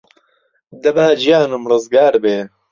[0.83, 2.37] دەبا گیانم رزگار بێ